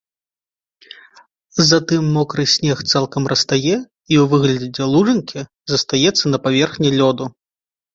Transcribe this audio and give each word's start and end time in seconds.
Затым 1.69 2.03
мокры 2.15 2.47
снег 2.55 2.79
цалкам 2.95 3.23
растае 3.35 3.63
і 3.67 3.71
ў 3.77 4.23
выглядзе 4.35 4.83
лужынкі 4.97 5.39
застаецца 5.75 6.25
на 6.37 6.47
паверхні 6.47 6.89
лёду. 7.03 7.25